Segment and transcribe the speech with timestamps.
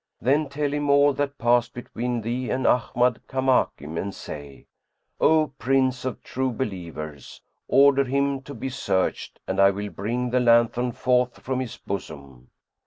[0.19, 4.65] Then tell him all that passed between thee and Ahmad Kamakim and say,
[5.19, 10.39] 'O Prince of True Believers, order him to be searched and I will bring the
[10.39, 12.49] lanthorn forth from his bosom.'"